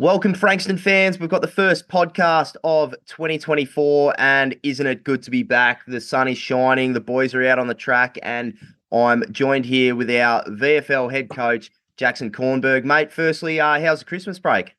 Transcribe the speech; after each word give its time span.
Welcome, 0.00 0.34
Frankston 0.34 0.76
fans. 0.76 1.20
We've 1.20 1.30
got 1.30 1.40
the 1.40 1.46
first 1.46 1.86
podcast 1.86 2.56
of 2.64 2.96
2024, 3.06 4.14
and 4.18 4.56
isn't 4.64 4.84
it 4.84 5.04
good 5.04 5.22
to 5.22 5.30
be 5.30 5.44
back? 5.44 5.86
The 5.86 6.00
sun 6.00 6.26
is 6.26 6.36
shining, 6.36 6.94
the 6.94 7.00
boys 7.00 7.32
are 7.32 7.46
out 7.46 7.60
on 7.60 7.68
the 7.68 7.74
track, 7.74 8.18
and 8.24 8.58
I'm 8.92 9.22
joined 9.30 9.64
here 9.64 9.94
with 9.94 10.10
our 10.10 10.42
VFL 10.46 11.12
head 11.12 11.30
coach, 11.30 11.70
Jackson 11.96 12.32
Kornberg. 12.32 12.82
Mate, 12.82 13.12
firstly, 13.12 13.60
uh, 13.60 13.80
how's 13.80 14.00
the 14.00 14.04
Christmas 14.04 14.40
break? 14.40 14.74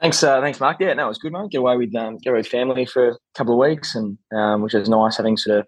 Thanks, 0.00 0.24
uh, 0.24 0.40
thanks, 0.40 0.58
Mark. 0.58 0.78
Yeah, 0.80 0.94
no, 0.94 1.04
it 1.04 1.10
was 1.10 1.18
good, 1.18 1.32
mate. 1.32 1.52
Get 1.52 1.58
away 1.58 1.76
with 1.76 1.94
um, 1.94 2.18
get 2.18 2.30
away 2.30 2.40
with 2.40 2.48
family 2.48 2.84
for 2.84 3.10
a 3.10 3.16
couple 3.36 3.54
of 3.54 3.68
weeks, 3.68 3.94
and 3.94 4.18
um, 4.34 4.62
which 4.62 4.74
is 4.74 4.88
nice 4.88 5.18
having 5.18 5.36
sort 5.36 5.60
of 5.60 5.66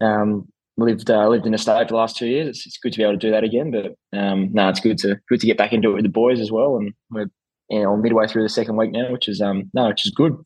um, 0.00 0.48
lived 0.78 1.10
uh, 1.10 1.28
lived 1.28 1.44
in 1.44 1.52
the 1.52 1.58
state 1.58 1.82
for 1.82 1.92
the 1.92 1.96
last 1.96 2.16
two 2.16 2.28
years. 2.28 2.48
It's, 2.48 2.66
it's, 2.66 2.78
good 2.78 2.94
to 2.94 2.98
be 2.98 3.02
able 3.02 3.12
to 3.12 3.18
do 3.18 3.30
that 3.30 3.44
again. 3.44 3.70
But 3.70 4.18
um, 4.18 4.50
no, 4.54 4.70
it's 4.70 4.80
good 4.80 4.96
to 4.98 5.20
good 5.28 5.40
to 5.40 5.46
get 5.46 5.58
back 5.58 5.74
into 5.74 5.90
it 5.90 5.94
with 5.96 6.04
the 6.04 6.08
boys 6.08 6.40
as 6.40 6.50
well. 6.50 6.76
And 6.76 6.94
we're 7.10 7.28
you 7.72 7.82
know 7.82 7.96
midway 7.96 8.26
through 8.26 8.42
the 8.42 8.48
second 8.48 8.76
week 8.76 8.92
now, 8.92 9.10
which 9.10 9.28
is 9.28 9.40
um 9.40 9.70
no, 9.74 9.88
which 9.88 10.06
is 10.06 10.12
good. 10.12 10.36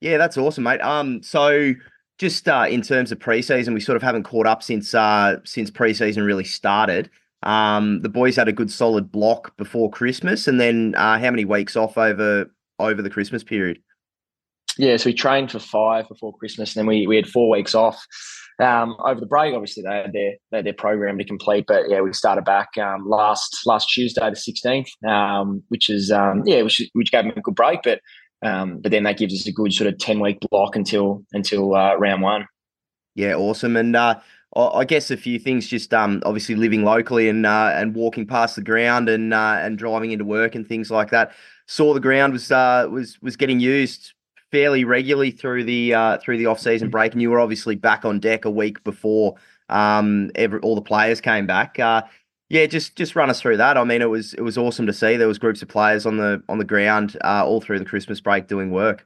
Yeah, 0.00 0.18
that's 0.18 0.36
awesome, 0.36 0.64
mate. 0.64 0.80
Um, 0.80 1.22
so 1.22 1.72
just 2.18 2.48
uh, 2.48 2.66
in 2.68 2.82
terms 2.82 3.12
of 3.12 3.18
preseason, 3.18 3.74
we 3.74 3.80
sort 3.80 3.96
of 3.96 4.02
haven't 4.02 4.24
caught 4.24 4.46
up 4.46 4.62
since 4.62 4.94
uh 4.94 5.36
since 5.44 5.70
preseason 5.70 6.26
really 6.26 6.44
started. 6.44 7.10
Um, 7.42 8.00
the 8.00 8.08
boys 8.08 8.36
had 8.36 8.48
a 8.48 8.52
good 8.52 8.70
solid 8.70 9.12
block 9.12 9.56
before 9.58 9.90
Christmas, 9.90 10.48
and 10.48 10.58
then 10.58 10.94
uh, 10.96 11.18
how 11.18 11.30
many 11.30 11.44
weeks 11.44 11.76
off 11.76 11.98
over 11.98 12.50
over 12.78 13.02
the 13.02 13.10
Christmas 13.10 13.44
period? 13.44 13.78
Yeah, 14.78 14.96
so 14.96 15.10
we 15.10 15.14
trained 15.14 15.52
for 15.52 15.58
five 15.58 16.08
before 16.08 16.36
Christmas, 16.36 16.74
and 16.74 16.80
then 16.80 16.86
we 16.86 17.06
we 17.06 17.16
had 17.16 17.28
four 17.28 17.48
weeks 17.50 17.74
off 17.74 18.04
um, 18.60 18.96
over 19.04 19.20
the 19.20 19.26
break. 19.26 19.54
Obviously, 19.54 19.82
they 19.82 19.94
had 19.94 20.12
their 20.12 20.32
they 20.50 20.58
had 20.58 20.66
their 20.66 20.72
program 20.72 21.18
to 21.18 21.24
complete, 21.24 21.64
but 21.66 21.88
yeah, 21.88 22.00
we 22.00 22.12
started 22.12 22.44
back 22.44 22.76
um, 22.78 23.08
last 23.08 23.60
last 23.66 23.88
Tuesday, 23.88 24.28
the 24.28 24.36
sixteenth, 24.36 24.88
um, 25.06 25.62
which 25.68 25.88
is 25.88 26.10
um, 26.10 26.42
yeah, 26.44 26.62
which 26.62 26.82
which 26.92 27.12
gave 27.12 27.24
them 27.24 27.32
a 27.36 27.40
good 27.40 27.54
break, 27.54 27.80
but 27.84 28.00
um, 28.42 28.78
but 28.80 28.90
then 28.90 29.04
that 29.04 29.18
gives 29.18 29.34
us 29.34 29.46
a 29.46 29.52
good 29.52 29.72
sort 29.72 29.92
of 29.92 29.98
ten 29.98 30.20
week 30.20 30.38
block 30.50 30.76
until 30.76 31.24
until 31.32 31.74
uh, 31.74 31.94
round 31.96 32.22
one. 32.22 32.46
Yeah, 33.14 33.34
awesome, 33.34 33.76
and 33.76 33.94
uh, 33.94 34.18
I 34.56 34.84
guess 34.84 35.10
a 35.10 35.16
few 35.16 35.38
things. 35.38 35.68
Just 35.68 35.94
um, 35.94 36.20
obviously 36.26 36.56
living 36.56 36.84
locally 36.84 37.28
and 37.28 37.46
uh, 37.46 37.70
and 37.74 37.94
walking 37.94 38.26
past 38.26 38.56
the 38.56 38.62
ground 38.62 39.08
and 39.08 39.32
uh, 39.32 39.58
and 39.60 39.78
driving 39.78 40.10
into 40.10 40.24
work 40.24 40.56
and 40.56 40.66
things 40.66 40.90
like 40.90 41.10
that. 41.10 41.32
Saw 41.66 41.94
the 41.94 42.00
ground 42.00 42.32
was 42.32 42.50
uh, 42.50 42.88
was 42.90 43.20
was 43.22 43.36
getting 43.36 43.60
used 43.60 44.12
fairly 44.54 44.84
regularly 44.84 45.32
through 45.32 45.64
the 45.64 45.92
uh, 45.92 46.16
through 46.18 46.38
the 46.38 46.46
off 46.46 46.60
season 46.60 46.88
break, 46.88 47.12
and 47.12 47.20
you 47.20 47.28
were 47.28 47.40
obviously 47.40 47.74
back 47.74 48.04
on 48.04 48.20
deck 48.20 48.44
a 48.44 48.50
week 48.50 48.84
before 48.84 49.34
um, 49.68 50.30
every, 50.36 50.60
all 50.60 50.76
the 50.76 50.80
players 50.80 51.20
came 51.20 51.44
back. 51.44 51.76
Uh, 51.80 52.02
yeah, 52.50 52.64
just 52.66 52.94
just 52.94 53.16
run 53.16 53.30
us 53.30 53.40
through 53.40 53.56
that. 53.56 53.76
I 53.76 53.82
mean, 53.82 54.00
it 54.00 54.10
was 54.10 54.32
it 54.34 54.42
was 54.42 54.56
awesome 54.56 54.86
to 54.86 54.92
see. 54.92 55.16
There 55.16 55.26
was 55.26 55.40
groups 55.40 55.60
of 55.60 55.66
players 55.66 56.06
on 56.06 56.18
the 56.18 56.40
on 56.48 56.58
the 56.58 56.64
ground 56.64 57.16
uh, 57.24 57.44
all 57.44 57.60
through 57.60 57.80
the 57.80 57.84
Christmas 57.84 58.20
break 58.20 58.46
doing 58.46 58.70
work. 58.70 59.04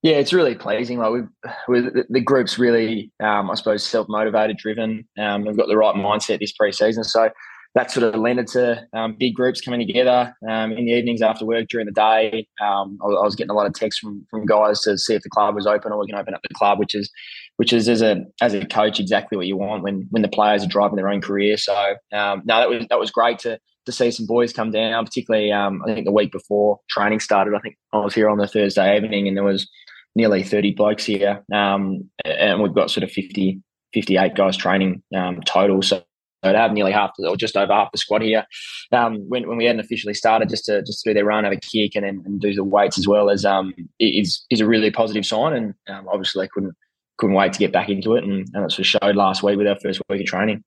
Yeah, 0.00 0.14
it's 0.14 0.32
really 0.32 0.54
pleasing. 0.54 0.96
Like 0.96 1.12
we, 1.12 1.20
we 1.68 1.90
the 2.08 2.22
group's 2.22 2.58
really, 2.58 3.12
um, 3.22 3.50
I 3.50 3.54
suppose, 3.56 3.86
self 3.86 4.08
motivated, 4.08 4.56
driven. 4.56 5.06
Um, 5.18 5.44
we've 5.44 5.56
got 5.58 5.68
the 5.68 5.76
right 5.76 5.94
mindset 5.94 6.40
this 6.40 6.54
preseason. 6.58 7.04
So 7.04 7.28
that 7.74 7.90
sort 7.90 8.12
of 8.12 8.20
lended 8.20 8.48
to 8.48 8.84
um, 8.92 9.14
big 9.18 9.34
groups 9.34 9.60
coming 9.60 9.86
together 9.86 10.34
um, 10.48 10.72
in 10.72 10.86
the 10.86 10.92
evenings 10.92 11.22
after 11.22 11.46
work 11.46 11.68
during 11.68 11.86
the 11.86 11.92
day. 11.92 12.46
Um, 12.60 12.98
I, 13.00 13.06
I, 13.06 13.22
was 13.22 13.36
getting 13.36 13.50
a 13.50 13.54
lot 13.54 13.66
of 13.66 13.74
texts 13.74 14.00
from, 14.00 14.26
from 14.28 14.44
guys 14.44 14.80
to 14.80 14.98
see 14.98 15.14
if 15.14 15.22
the 15.22 15.30
club 15.30 15.54
was 15.54 15.68
open 15.68 15.92
or 15.92 15.98
we 15.98 16.06
can 16.06 16.18
open 16.18 16.34
up 16.34 16.40
the 16.42 16.54
club, 16.54 16.80
which 16.80 16.94
is 16.94 17.10
which 17.56 17.72
is 17.72 17.88
as 17.88 18.02
a 18.02 18.24
as 18.40 18.54
a 18.54 18.66
coach 18.66 18.98
exactly 18.98 19.36
what 19.36 19.46
you 19.46 19.56
want 19.56 19.84
when 19.84 20.06
when 20.10 20.22
the 20.22 20.28
players 20.28 20.64
are 20.64 20.68
driving 20.68 20.96
their 20.96 21.08
own 21.08 21.20
career. 21.20 21.56
So 21.56 21.94
um, 22.12 22.42
no, 22.44 22.58
that 22.58 22.68
was 22.68 22.86
that 22.90 22.98
was 22.98 23.10
great 23.10 23.38
to 23.40 23.60
to 23.86 23.92
see 23.92 24.10
some 24.10 24.26
boys 24.26 24.52
come 24.52 24.72
down, 24.72 25.04
particularly 25.04 25.52
um, 25.52 25.82
I 25.86 25.94
think 25.94 26.06
the 26.06 26.12
week 26.12 26.32
before 26.32 26.80
training 26.90 27.20
started. 27.20 27.54
I 27.54 27.60
think 27.60 27.76
I 27.92 27.98
was 27.98 28.14
here 28.14 28.28
on 28.28 28.38
the 28.38 28.48
Thursday 28.48 28.96
evening 28.96 29.28
and 29.28 29.36
there 29.36 29.44
was 29.44 29.68
nearly 30.16 30.42
30 30.42 30.74
blokes 30.74 31.04
here, 31.04 31.44
um, 31.54 32.10
and 32.24 32.60
we've 32.60 32.74
got 32.74 32.90
sort 32.90 33.04
of 33.04 33.12
50 33.12 33.62
58 33.94 34.34
guys 34.34 34.56
training 34.56 35.02
total. 35.46 35.82
So 35.82 36.02
to 36.42 36.58
have 36.58 36.72
nearly 36.72 36.92
half, 36.92 37.12
or 37.18 37.36
just 37.36 37.56
over 37.56 37.72
half 37.72 37.92
the 37.92 37.98
squad 37.98 38.22
here. 38.22 38.46
Um, 38.92 39.28
when, 39.28 39.48
when 39.48 39.58
we 39.58 39.66
hadn't 39.66 39.80
officially 39.80 40.14
started, 40.14 40.48
just 40.48 40.64
to 40.66 40.82
just 40.82 41.02
to 41.02 41.10
do 41.10 41.14
their 41.14 41.24
run, 41.24 41.44
have 41.44 41.52
a 41.52 41.56
kick, 41.56 41.94
and 41.94 42.04
then 42.04 42.22
and 42.24 42.40
do 42.40 42.54
the 42.54 42.64
weights 42.64 42.98
as 42.98 43.06
well 43.06 43.30
as 43.30 43.44
um, 43.44 43.74
is 43.98 44.44
is 44.50 44.60
a 44.60 44.66
really 44.66 44.90
positive 44.90 45.26
sign. 45.26 45.52
And 45.52 45.74
um, 45.88 46.08
obviously, 46.08 46.48
couldn't 46.48 46.74
couldn't 47.18 47.36
wait 47.36 47.52
to 47.52 47.58
get 47.58 47.72
back 47.72 47.88
into 47.88 48.14
it, 48.14 48.24
and, 48.24 48.48
and 48.54 48.72
sort 48.72 48.80
of 48.80 48.86
showed 48.86 49.16
last 49.16 49.42
week 49.42 49.58
with 49.58 49.66
our 49.66 49.78
first 49.80 50.00
week 50.08 50.22
of 50.22 50.26
training. 50.26 50.64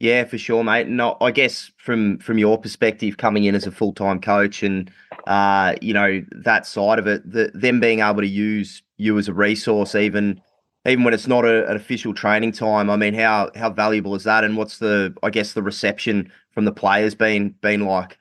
Yeah, 0.00 0.24
for 0.24 0.38
sure, 0.38 0.64
mate. 0.64 0.86
And 0.86 1.02
I 1.02 1.30
guess 1.30 1.70
from 1.76 2.18
from 2.18 2.38
your 2.38 2.56
perspective, 2.56 3.18
coming 3.18 3.44
in 3.44 3.54
as 3.54 3.66
a 3.66 3.70
full 3.70 3.92
time 3.92 4.20
coach, 4.20 4.62
and 4.62 4.90
uh, 5.26 5.74
you 5.82 5.92
know 5.92 6.24
that 6.30 6.66
side 6.66 6.98
of 6.98 7.06
it, 7.06 7.30
the, 7.30 7.50
them 7.52 7.80
being 7.80 8.00
able 8.00 8.22
to 8.22 8.26
use 8.26 8.82
you 8.96 9.18
as 9.18 9.28
a 9.28 9.34
resource, 9.34 9.94
even 9.94 10.40
even 10.86 11.04
when 11.04 11.12
it's 11.14 11.26
not 11.26 11.44
a, 11.44 11.68
an 11.68 11.76
official 11.76 12.14
training 12.14 12.52
time. 12.52 12.88
I 12.90 12.96
mean, 12.96 13.14
how 13.14 13.50
how 13.54 13.70
valuable 13.70 14.14
is 14.14 14.24
that? 14.24 14.44
And 14.44 14.56
what's 14.56 14.78
the 14.78 15.14
I 15.22 15.30
guess 15.30 15.52
the 15.52 15.62
reception 15.62 16.32
from 16.52 16.64
the 16.64 16.72
players 16.72 17.14
been 17.14 17.50
been 17.60 17.84
like? 17.84 18.18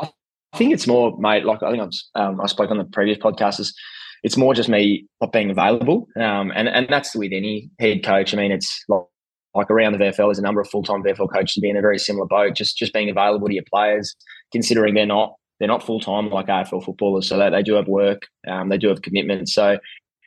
I 0.00 0.56
think 0.56 0.72
it's 0.72 0.86
more, 0.86 1.16
mate. 1.18 1.44
Like 1.44 1.62
I 1.62 1.70
think 1.72 1.92
i 2.14 2.24
um, 2.24 2.40
I 2.40 2.46
spoke 2.46 2.70
on 2.70 2.78
the 2.78 2.84
previous 2.84 3.18
podcast. 3.18 3.60
Is 3.60 3.74
it's 4.22 4.36
more 4.36 4.54
just 4.54 4.68
me 4.68 5.06
not 5.20 5.32
being 5.32 5.50
available, 5.50 6.06
um, 6.16 6.52
and 6.54 6.68
and 6.68 6.86
that's 6.88 7.14
with 7.14 7.32
any 7.32 7.70
head 7.80 8.04
coach. 8.04 8.34
I 8.34 8.36
mean, 8.36 8.52
it's 8.52 8.84
like, 8.88 9.02
like 9.54 9.70
around 9.70 9.92
the 9.92 9.98
VFL, 9.98 10.16
there's 10.16 10.38
a 10.38 10.42
number 10.42 10.60
of 10.60 10.68
full 10.68 10.82
time 10.82 11.02
VFL 11.02 11.32
coaches 11.32 11.60
being 11.60 11.72
in 11.72 11.78
a 11.78 11.82
very 11.82 11.98
similar 11.98 12.26
boat. 12.26 12.54
Just 12.54 12.76
just 12.76 12.92
being 12.92 13.10
available 13.10 13.48
to 13.48 13.54
your 13.54 13.64
players, 13.72 14.14
considering 14.52 14.94
they're 14.94 15.06
not 15.06 15.34
they're 15.58 15.68
not 15.68 15.82
full 15.82 16.00
time 16.00 16.30
like 16.30 16.46
AFL 16.46 16.84
footballers, 16.84 17.28
so 17.28 17.38
they, 17.38 17.50
they 17.50 17.62
do 17.62 17.74
have 17.74 17.88
work, 17.88 18.22
um, 18.46 18.68
they 18.68 18.78
do 18.78 18.88
have 18.88 19.02
commitments. 19.02 19.54
So 19.54 19.78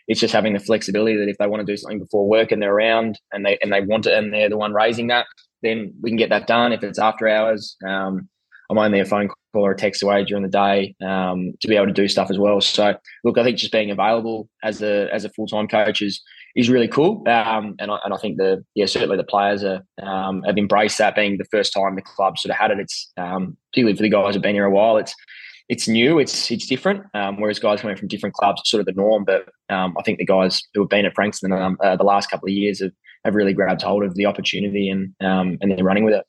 it's 0.08 0.20
just 0.20 0.34
having 0.34 0.54
the 0.54 0.60
flexibility 0.60 1.18
that 1.18 1.30
if 1.30 1.38
they 1.38 1.48
want 1.48 1.66
to 1.66 1.72
do 1.72 1.78
something 1.78 2.00
before 2.00 2.28
work 2.28 2.52
and 2.52 2.62
they're 2.62 2.74
around 2.74 3.20
and 3.32 3.46
they 3.46 3.58
and 3.62 3.72
they 3.72 3.82
want 3.82 4.06
it 4.06 4.14
and 4.14 4.34
they're 4.34 4.50
the 4.50 4.58
one 4.58 4.74
raising 4.74 5.08
that, 5.08 5.26
then 5.62 5.94
we 6.02 6.10
can 6.10 6.18
get 6.18 6.30
that 6.30 6.48
done. 6.48 6.72
If 6.72 6.84
it's 6.84 7.00
after 7.00 7.28
hours, 7.28 7.76
um, 7.86 8.30
I'm 8.70 8.78
only 8.78 9.00
a 9.00 9.06
phone 9.06 9.28
call 9.28 9.66
or 9.66 9.72
a 9.72 9.78
text 9.78 10.04
away 10.04 10.24
during 10.24 10.44
the 10.44 10.50
day 10.50 10.96
um, 11.06 11.54
to 11.62 11.68
be 11.68 11.76
able 11.76 11.88
to 11.88 11.94
do 11.94 12.08
stuff 12.08 12.30
as 12.30 12.38
well. 12.38 12.62
So 12.62 12.96
look, 13.24 13.38
I 13.38 13.44
think 13.44 13.58
just 13.58 13.72
being 13.72 13.92
available 13.92 14.50
as 14.64 14.82
a 14.82 15.08
as 15.14 15.26
a 15.26 15.30
full 15.30 15.48
time 15.48 15.68
coach 15.68 16.02
is 16.02 16.22
is 16.56 16.70
really 16.70 16.88
cool. 16.88 17.24
Um, 17.28 17.76
and 17.80 17.92
I, 17.92 18.00
and 18.04 18.14
I 18.14 18.18
think 18.18 18.38
the 18.38 18.64
yeah 18.76 18.86
certainly 18.86 19.18
the 19.18 19.24
players 19.24 19.64
are 19.64 19.84
um, 20.02 20.42
have 20.44 20.58
embraced 20.58 20.98
that 20.98 21.16
being 21.16 21.38
the 21.38 21.46
first 21.46 21.74
time 21.74 21.96
the 21.96 22.02
club 22.02 22.38
sort 22.38 22.52
of 22.52 22.58
had 22.58 22.72
it. 22.72 22.80
It's 22.80 23.12
um, 23.18 23.58
particularly 23.72 23.98
for 23.98 24.04
the 24.04 24.10
guys 24.10 24.34
who've 24.34 24.44
been 24.44 24.56
here 24.56 24.66
a 24.66 24.72
while. 24.72 24.98
It's 24.98 25.14
it's 25.70 25.88
new, 25.88 26.20
it's 26.20 26.50
it's 26.50 26.66
different. 26.66 27.04
Um, 27.14 27.40
whereas 27.40 27.60
guys 27.60 27.82
coming 27.82 27.98
from 27.98 28.08
different 28.08 28.36
clubs, 28.36 28.62
sort 28.66 28.80
of 28.80 28.86
the 28.86 28.94
norm. 28.94 29.26
But 29.26 29.50
um, 29.70 29.96
I 30.00 30.04
think 30.04 30.18
the 30.18 30.26
guys 30.26 30.62
who 30.74 30.82
have 30.82 30.90
been 30.90 31.06
at 31.06 31.16
Frankston 31.16 31.52
um, 31.52 31.78
uh, 31.84 31.96
the 31.96 32.04
last 32.04 32.30
couple 32.30 32.48
of 32.48 32.54
years 32.54 32.82
have, 32.82 32.92
have 33.26 33.36
really 33.36 33.54
grabbed 33.54 33.82
hold 33.82 34.04
of 34.04 34.16
the 34.16 34.26
opportunity 34.26 34.90
and 34.90 35.14
um, 35.22 35.58
and 35.62 35.72
they're 35.72 35.84
running 35.84 36.06
with 36.06 36.14
it. 36.14 36.26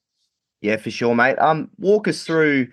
Yeah, 0.60 0.76
for 0.76 0.91
sure, 0.91 1.15
mate. 1.15 1.38
Um, 1.38 1.71
walk 1.78 2.09
us 2.09 2.25
through 2.25 2.69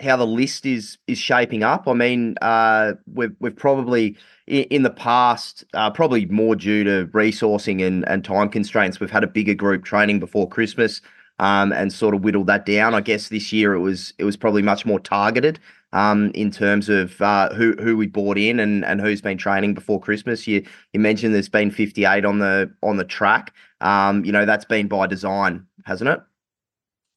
how 0.00 0.16
the 0.16 0.26
list 0.26 0.66
is 0.66 0.98
is 1.06 1.18
shaping 1.18 1.62
up. 1.62 1.88
I 1.88 1.94
mean, 1.94 2.36
uh, 2.42 2.92
we've 3.12 3.34
we've 3.40 3.56
probably 3.56 4.16
in 4.46 4.82
the 4.82 4.90
past, 4.90 5.64
uh, 5.72 5.90
probably 5.90 6.26
more 6.26 6.54
due 6.54 6.84
to 6.84 7.06
resourcing 7.12 7.84
and, 7.84 8.06
and 8.08 8.24
time 8.24 8.50
constraints, 8.50 9.00
we've 9.00 9.10
had 9.10 9.24
a 9.24 9.26
bigger 9.26 9.54
group 9.54 9.84
training 9.84 10.20
before 10.20 10.46
Christmas 10.48 11.00
um, 11.38 11.72
and 11.72 11.92
sort 11.92 12.14
of 12.14 12.22
whittled 12.22 12.46
that 12.46 12.66
down. 12.66 12.94
I 12.94 13.00
guess 13.00 13.28
this 13.28 13.52
year 13.52 13.74
it 13.74 13.80
was 13.80 14.14
it 14.18 14.24
was 14.24 14.36
probably 14.36 14.62
much 14.62 14.86
more 14.86 15.00
targeted 15.00 15.58
um, 15.92 16.30
in 16.34 16.50
terms 16.50 16.88
of 16.88 17.20
uh, 17.22 17.52
who 17.54 17.74
who 17.80 17.96
we 17.96 18.06
bought 18.06 18.38
in 18.38 18.60
and, 18.60 18.84
and 18.84 19.00
who's 19.00 19.20
been 19.20 19.38
training 19.38 19.74
before 19.74 20.00
Christmas. 20.00 20.46
You 20.46 20.64
you 20.92 21.00
mentioned 21.00 21.34
there's 21.34 21.48
been 21.48 21.70
58 21.70 22.24
on 22.24 22.38
the 22.38 22.70
on 22.82 22.96
the 22.96 23.04
track. 23.04 23.52
Um, 23.80 24.24
you 24.24 24.32
know 24.32 24.44
that's 24.46 24.64
been 24.64 24.88
by 24.88 25.06
design, 25.06 25.66
hasn't 25.84 26.10
it? 26.10 26.20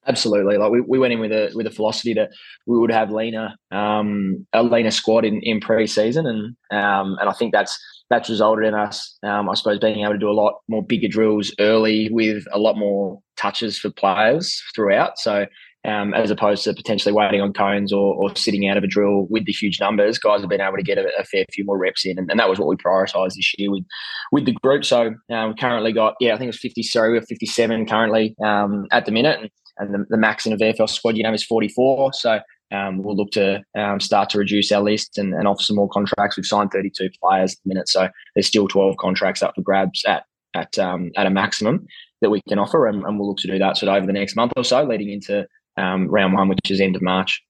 Absolutely. 0.08 0.58
Like 0.58 0.72
we, 0.72 0.80
we 0.80 1.00
went 1.00 1.12
in 1.12 1.20
with 1.20 1.34
a 1.34 1.52
with 1.54 1.68
a 1.68 1.72
philosophy 1.72 2.14
that 2.14 2.30
we 2.66 2.80
would 2.80 2.92
have 2.92 3.12
leaner 3.12 3.56
um, 3.72 4.48
a 4.54 4.64
leaner 4.64 4.92
squad 4.92 5.26
in, 5.26 5.42
in 5.42 5.60
pre-season 5.60 6.26
and 6.26 6.56
um, 6.72 7.18
and 7.20 7.30
I 7.30 7.34
think 7.34 7.52
that's 7.52 7.78
that's 8.10 8.30
resulted 8.30 8.66
in 8.66 8.74
us 8.74 9.18
um, 9.24 9.50
I 9.50 9.54
suppose 9.54 9.80
being 9.80 10.02
able 10.02 10.14
to 10.14 10.20
do 10.20 10.30
a 10.30 10.32
lot 10.32 10.60
more 10.68 10.84
bigger 10.84 11.08
drills 11.08 11.54
early 11.60 12.10
with 12.12 12.46
a 12.52 12.60
lot 12.60 12.78
more 12.78 13.20
touches 13.38 13.78
for 13.78 13.90
players 13.90 14.62
throughout. 14.76 15.18
So 15.18 15.46
um, 15.88 16.14
as 16.14 16.30
opposed 16.30 16.66
to 16.66 16.74
potentially 16.74 17.14
waiting 17.14 17.40
on 17.40 17.54
cones 17.54 17.94
or, 17.94 18.14
or, 18.16 18.36
sitting 18.36 18.68
out 18.68 18.76
of 18.76 18.84
a 18.84 18.88
drill 18.88 19.26
with 19.30 19.46
the 19.46 19.54
huge 19.54 19.80
numbers. 19.80 20.20
Guys 20.20 20.42
have 20.42 20.50
been 20.50 20.60
able 20.60 20.76
to 20.76 20.84
get 20.84 20.98
a, 20.98 21.08
a 21.18 21.24
fair 21.24 21.46
few 21.54 21.64
more 21.64 21.78
reps 21.78 22.06
in, 22.06 22.20
and, 22.20 22.30
and, 22.30 22.40
that 22.40 22.50
was 22.50 22.60
what 22.60 22.68
we 22.68 22.76
prioritised 22.76 23.36
this 23.36 23.54
year 23.58 23.72
with 23.72 23.86
with 24.32 24.46
the 24.46 24.54
group. 24.64 24.84
So 24.84 25.16
um, 25.32 25.54
currently 25.58 25.94
got 25.94 26.16
yeah, 26.20 26.34
I 26.34 26.38
think 26.38 26.48
it 26.48 26.56
was 26.56 26.60
fifty. 26.60 26.84
Sorry, 26.84 27.12
we're 27.12 27.22
fifty 27.22 27.46
seven 27.46 27.86
currently 27.86 28.36
um, 28.44 28.86
at 28.92 29.06
the 29.06 29.12
minute, 29.12 29.40
and, 29.40 29.50
and 29.78 29.94
the, 29.94 30.06
the, 30.10 30.18
max 30.18 30.46
in 30.46 30.52
a 30.52 30.58
VFL 30.58 30.90
squad 30.90 31.16
you 31.16 31.24
know 31.24 31.34
is 31.34 31.44
forty 31.44 31.70
four. 31.70 32.12
So. 32.14 32.40
Um, 32.72 33.02
we'll 33.02 33.16
look 33.16 33.32
to 33.32 33.64
um, 33.78 34.00
start 34.00 34.30
to 34.32 34.38
reduce 34.38 34.72
our 34.72 34.82
list 34.82 35.18
and, 35.18 35.34
and 35.34 35.48
offer 35.48 35.64
some 35.64 35.78
more 35.78 35.90
contracts. 35.90 36.36
We've 36.36 36.46
signed 36.46 36.72
32 36.72 37.10
players 37.22 37.54
at 37.54 37.60
the 37.64 37.70
minute, 37.70 37.90
so 37.90 38.10
there's 38.36 38.48
still 38.48 38.68
12 38.68 38.98
contracts 38.98 39.42
up 39.42 39.56
for 39.56 39.62
grabs 39.62 40.04
at 40.06 40.26
at 40.54 40.78
um, 40.80 41.12
at 41.16 41.28
a 41.28 41.30
maximum 41.30 41.86
that 42.22 42.30
we 42.30 42.42
can 42.48 42.60
offer, 42.60 42.88
and, 42.88 43.04
and, 43.04 43.20
we'll 43.20 43.30
look 43.30 43.38
to 43.38 43.48
do 43.48 43.60
that 43.60 43.78
sort 43.78 43.90
of 43.90 43.96
over 43.96 44.08
the 44.08 44.14
next 44.14 44.36
month 44.36 44.54
or 44.58 44.64
so, 44.64 44.84
leading 44.84 45.10
into 45.10 45.48
um, 45.78 46.08
round 46.08 46.34
one, 46.34 46.50
which 46.50 46.60
is 46.70 46.82
end 46.82 46.96
of 46.96 47.02
March. 47.02 47.42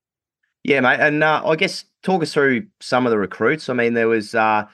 Yeah, 0.63 0.81
mate, 0.81 0.99
and 0.99 1.23
uh, 1.23 1.41
I 1.45 1.55
guess 1.55 1.85
talk 2.03 2.21
us 2.21 2.33
through 2.33 2.67
some 2.81 3.05
of 3.05 3.11
the 3.11 3.17
recruits. 3.17 3.69
I 3.69 3.73
mean, 3.73 3.93
there 3.93 4.09
was, 4.09 4.35
uh, 4.35 4.65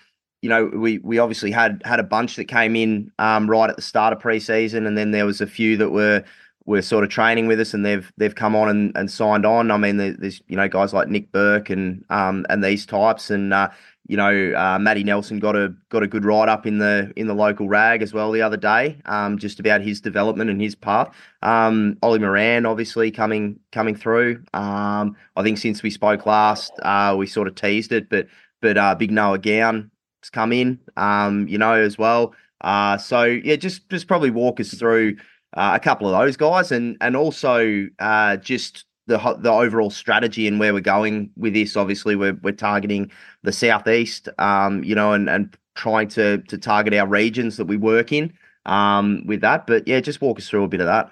you 0.42 0.50
know, 0.50 0.66
we 0.66 0.98
we 1.00 1.20
obviously 1.20 1.52
had 1.52 1.82
had 1.86 2.00
a 2.00 2.04
bunch 2.04 2.36
that 2.38 2.46
came 2.46 2.76
in 2.76 3.12
um, 3.20 3.50
right 3.50 3.70
at 3.70 3.76
the 3.76 3.82
start 3.82 4.14
of 4.14 4.20
preseason, 4.20 4.88
and 4.88 4.98
then 4.98 5.12
there 5.12 5.26
was 5.26 5.42
a 5.42 5.48
few 5.48 5.78
that 5.78 5.92
were 5.92 6.24
were 6.66 6.82
sort 6.82 7.04
of 7.04 7.10
training 7.10 7.48
with 7.48 7.60
us, 7.60 7.74
and 7.74 7.86
they've 7.86 8.12
they've 8.18 8.36
come 8.36 8.56
on 8.56 8.70
and, 8.70 8.96
and 8.96 9.10
signed 9.12 9.46
on. 9.46 9.72
I 9.72 9.78
mean, 9.78 9.98
there's 9.98 10.42
you 10.48 10.56
know 10.56 10.68
guys 10.68 10.94
like 10.94 11.08
Nick 11.08 11.32
Burke 11.32 11.70
and 11.70 12.04
um 12.10 12.46
and 12.50 12.64
these 12.64 12.86
types, 12.86 13.30
and 13.30 13.54
uh, 13.54 13.70
you 14.08 14.18
know, 14.18 14.54
uh, 14.54 14.78
Matty 14.80 15.04
Nelson 15.04 15.40
got 15.40 15.56
a 15.56 15.74
got 15.90 16.04
a 16.04 16.08
good 16.08 16.26
write 16.26 16.50
up 16.50 16.66
in 16.66 16.78
the 16.78 17.14
in 17.16 17.28
the 17.28 17.34
local 17.34 17.70
rag 17.70 18.02
as 18.02 18.14
well 18.14 18.32
the 18.32 18.42
other 18.42 18.58
day, 18.58 18.98
um, 19.06 19.38
just 19.38 19.60
about 19.60 19.82
his 19.82 20.02
development 20.02 20.50
and 20.50 20.62
his 20.62 20.76
path. 20.76 21.16
Um, 21.42 21.98
Ollie 22.02 22.20
Moran 22.20 22.66
obviously 22.66 23.12
coming 23.12 23.60
coming 23.72 23.96
through. 23.96 24.44
Um, 24.54 25.16
I 25.38 25.44
think 25.44 25.58
since 25.58 25.84
we 25.84 25.90
spoke 25.90 26.26
last, 26.26 26.74
uh, 26.82 27.16
we 27.18 27.28
sort 27.28 27.48
of 27.48 27.56
teased 27.56 27.94
it, 27.94 28.10
but 28.10 28.28
but 28.62 28.78
uh, 28.78 28.96
Big 28.96 29.12
Noah 29.12 29.40
Gown 29.40 29.90
has 30.22 30.30
come 30.30 30.52
in, 30.52 30.80
um, 30.98 31.48
you 31.48 31.58
know, 31.58 31.74
as 31.74 31.98
well. 31.98 32.34
Uh, 32.60 32.98
so 32.98 33.24
yeah, 33.24 33.56
just 33.56 33.90
just 33.90 34.08
probably 34.08 34.32
walk 34.32 34.60
us 34.60 34.74
through 34.74 35.16
uh, 35.56 35.72
a 35.76 35.80
couple 35.80 36.08
of 36.08 36.20
those 36.20 36.38
guys, 36.38 36.72
and 36.72 36.98
and 37.02 37.16
also 37.16 37.88
uh, 38.00 38.38
just 38.38 38.86
the 39.08 39.18
the 39.40 39.52
overall 39.52 39.90
strategy 39.90 40.48
and 40.48 40.60
where 40.60 40.74
we're 40.74 40.80
going 40.80 41.30
with 41.36 41.54
this. 41.54 41.76
Obviously, 41.76 42.16
we're 42.16 42.38
we're 42.42 42.52
targeting 42.52 43.12
the 43.44 43.52
southeast, 43.52 44.30
um, 44.38 44.84
you 44.84 44.96
know, 44.96 45.14
and 45.14 45.30
and 45.30 45.56
trying 45.76 46.08
to 46.10 46.40
to 46.40 46.58
target 46.58 46.94
our 46.94 47.08
regions 47.08 47.58
that 47.58 47.66
we 47.66 47.78
work 47.78 48.12
in 48.12 48.34
um, 48.66 49.24
with 49.26 49.42
that. 49.42 49.68
But 49.68 49.88
yeah, 49.88 50.00
just 50.00 50.22
walk 50.22 50.40
us 50.40 50.50
through 50.50 50.64
a 50.64 50.68
bit 50.68 50.82
of 50.82 50.88
that. 50.88 51.12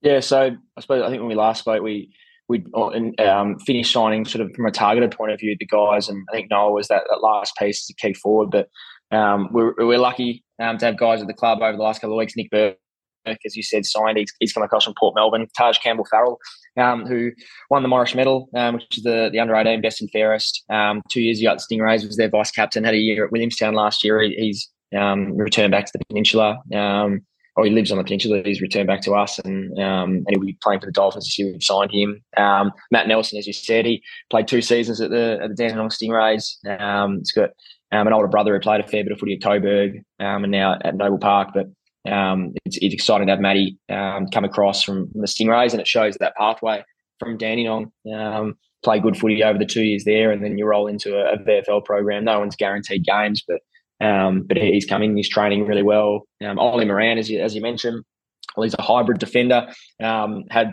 Yeah, 0.00 0.20
so 0.20 0.56
I 0.76 0.80
suppose 0.80 1.02
I 1.02 1.08
think 1.08 1.20
when 1.20 1.28
we 1.28 1.34
last 1.34 1.60
spoke, 1.60 1.82
we 1.82 2.12
we 2.48 2.64
um, 3.18 3.58
finished 3.60 3.92
signing 3.92 4.24
sort 4.24 4.44
of 4.44 4.54
from 4.54 4.66
a 4.66 4.70
targeted 4.70 5.12
point 5.12 5.32
of 5.32 5.40
view 5.40 5.56
the 5.58 5.66
guys, 5.66 6.08
and 6.08 6.24
I 6.30 6.36
think 6.36 6.50
Noah 6.50 6.72
was 6.72 6.88
that, 6.88 7.04
that 7.08 7.22
last 7.22 7.56
piece 7.56 7.86
to 7.86 7.94
key 7.94 8.14
forward. 8.14 8.50
But 8.50 8.68
um, 9.16 9.48
we're, 9.52 9.74
we're 9.78 9.98
lucky 9.98 10.44
um, 10.60 10.78
to 10.78 10.86
have 10.86 10.98
guys 10.98 11.20
at 11.20 11.28
the 11.28 11.34
club 11.34 11.62
over 11.62 11.76
the 11.76 11.82
last 11.82 12.00
couple 12.00 12.14
of 12.14 12.18
weeks. 12.18 12.34
Nick 12.36 12.50
Burke 12.50 12.78
as 13.26 13.56
you 13.56 13.62
said, 13.62 13.84
signed. 13.86 14.18
He's, 14.18 14.32
he's 14.40 14.52
come 14.52 14.62
across 14.62 14.84
from 14.84 14.94
Port 14.98 15.14
Melbourne. 15.14 15.46
Taj 15.56 15.78
Campbell 15.78 16.06
Farrell, 16.10 16.38
um, 16.76 17.06
who 17.06 17.30
won 17.70 17.82
the 17.82 17.88
Morrish 17.88 18.14
Medal, 18.14 18.48
um, 18.56 18.74
which 18.74 18.98
is 18.98 19.04
the, 19.04 19.30
the 19.32 19.38
under 19.38 19.54
18 19.54 19.80
best 19.80 20.00
and 20.00 20.10
fairest. 20.10 20.64
Um, 20.70 21.02
two 21.10 21.20
years 21.20 21.40
ago 21.40 21.50
at 21.50 21.58
Stingrays, 21.58 22.06
was 22.06 22.16
their 22.16 22.28
vice 22.30 22.50
captain. 22.50 22.84
Had 22.84 22.94
a 22.94 22.98
year 22.98 23.24
at 23.24 23.32
Williamstown 23.32 23.74
last 23.74 24.04
year. 24.04 24.20
He, 24.20 24.34
he's 24.36 24.68
um, 24.96 25.36
returned 25.36 25.72
back 25.72 25.86
to 25.86 25.92
the 25.94 26.04
peninsula. 26.06 26.58
Um, 26.74 27.22
or 27.54 27.66
he 27.66 27.70
lives 27.70 27.92
on 27.92 27.98
the 27.98 28.04
peninsula. 28.04 28.40
He's 28.42 28.62
returned 28.62 28.86
back 28.86 29.02
to 29.02 29.12
us, 29.12 29.38
and 29.38 29.78
um, 29.78 30.10
and 30.10 30.26
he'll 30.30 30.40
be 30.40 30.56
playing 30.62 30.80
for 30.80 30.86
the 30.86 30.92
Dolphins 30.92 31.26
this 31.26 31.38
year. 31.38 31.52
We've 31.52 31.62
signed 31.62 31.90
him. 31.92 32.22
Matt 32.34 33.08
Nelson, 33.08 33.38
as 33.38 33.46
you 33.46 33.52
said, 33.52 33.84
he 33.84 34.02
played 34.30 34.48
two 34.48 34.62
seasons 34.62 35.02
at 35.02 35.10
the 35.10 35.38
at 35.42 35.50
the 35.50 35.54
Dandenong 35.54 35.90
Stingrays. 35.90 36.56
he's 37.18 37.32
got 37.32 37.50
an 37.90 38.10
older 38.10 38.26
brother 38.26 38.54
who 38.54 38.60
played 38.60 38.80
a 38.80 38.88
fair 38.88 39.04
bit 39.04 39.12
of 39.12 39.18
footy 39.18 39.34
at 39.34 39.42
Coburg 39.42 40.02
and 40.18 40.50
now 40.50 40.78
at 40.82 40.96
Noble 40.96 41.18
Park, 41.18 41.50
but 41.52 41.66
um, 42.10 42.52
it's, 42.64 42.78
it's, 42.80 42.94
exciting 42.94 43.28
to 43.28 43.32
have 43.32 43.40
Matty 43.40 43.78
um, 43.88 44.26
come 44.28 44.44
across 44.44 44.82
from, 44.82 45.08
the 45.14 45.26
Stingrays, 45.26 45.72
and 45.72 45.80
it 45.80 45.86
shows 45.86 46.16
that 46.16 46.34
pathway 46.36 46.84
from 47.18 47.38
Dandenong. 47.38 47.92
Um, 48.12 48.56
play 48.82 48.98
good 48.98 49.16
footy 49.16 49.44
over 49.44 49.58
the 49.58 49.66
two 49.66 49.82
years 49.82 50.04
there, 50.04 50.32
and 50.32 50.44
then 50.44 50.58
you 50.58 50.66
roll 50.66 50.88
into 50.88 51.16
a, 51.16 51.34
a 51.34 51.38
VFL 51.38 51.84
program. 51.84 52.24
No 52.24 52.40
one's 52.40 52.56
guaranteed 52.56 53.04
games, 53.04 53.42
but 53.46 53.60
um, 54.04 54.42
but 54.42 54.56
he's 54.56 54.86
coming. 54.86 55.16
He's 55.16 55.28
training 55.28 55.66
really 55.66 55.84
well. 55.84 56.26
Um, 56.44 56.58
Ollie 56.58 56.84
Moran, 56.84 57.18
as 57.18 57.30
you 57.30 57.40
as 57.40 57.54
you 57.54 57.62
mentioned, 57.62 58.02
well, 58.56 58.64
he's 58.64 58.74
a 58.78 58.82
hybrid 58.82 59.18
defender. 59.18 59.68
Um, 60.02 60.44
had 60.50 60.72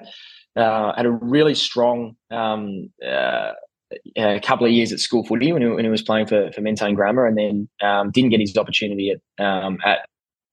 uh, 0.55 0.93
had 0.95 1.05
a 1.05 1.11
really 1.11 1.53
strong 1.53 2.15
um, 2.31 2.89
uh, 3.05 3.51
a 4.17 4.39
couple 4.39 4.65
of 4.65 4.71
years 4.71 4.91
at 4.91 4.99
school 4.99 5.23
footy 5.25 5.51
when 5.51 5.61
he, 5.61 5.67
when 5.67 5.85
he 5.85 5.91
was 5.91 6.01
playing 6.01 6.25
for 6.25 6.51
for 6.53 6.61
Mentone 6.61 6.95
Grammar, 6.95 7.27
and 7.27 7.37
then 7.37 7.69
um, 7.83 8.09
didn't 8.11 8.31
get 8.31 8.39
his 8.39 8.57
opportunity 8.57 9.11
at 9.11 9.45
um, 9.45 9.77
at 9.85 9.99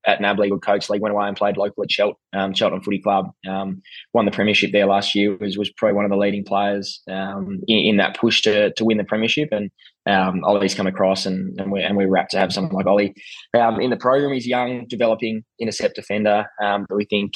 at 0.06 0.20
NAB 0.20 0.40
or 0.50 0.58
Coates 0.58 0.88
League, 0.88 1.02
went 1.02 1.12
away 1.12 1.26
and 1.26 1.36
played 1.36 1.56
local 1.56 1.82
at 1.82 1.90
Chelt, 1.90 2.14
um, 2.32 2.54
Cheltenham 2.54 2.82
Footy 2.82 3.00
Club. 3.00 3.30
Um, 3.46 3.82
won 4.12 4.24
the 4.24 4.30
premiership 4.30 4.72
there 4.72 4.86
last 4.86 5.14
year. 5.14 5.36
Was 5.36 5.58
was 5.58 5.70
probably 5.70 5.94
one 5.94 6.04
of 6.04 6.10
the 6.10 6.16
leading 6.16 6.44
players 6.44 7.02
um, 7.10 7.60
in, 7.66 7.78
in, 7.78 7.96
that 7.96 8.16
push 8.16 8.40
to 8.42 8.72
to 8.72 8.84
win 8.84 8.98
the 8.98 9.04
premiership. 9.04 9.48
And 9.50 9.70
um, 10.06 10.44
Ollie's 10.44 10.74
come 10.74 10.86
across, 10.86 11.26
and 11.26 11.58
and 11.60 11.72
we're 11.72 11.84
and 11.84 11.96
we're 11.96 12.08
wrapped 12.08 12.30
to 12.32 12.38
have 12.38 12.52
someone 12.52 12.72
like 12.72 12.86
Ollie 12.86 13.14
um, 13.54 13.80
in 13.80 13.90
the 13.90 13.96
program. 13.96 14.32
He's 14.32 14.46
young, 14.46 14.86
developing 14.88 15.44
intercept 15.58 15.96
defender, 15.96 16.46
um, 16.62 16.86
but 16.88 16.96
we 16.96 17.04
think. 17.04 17.34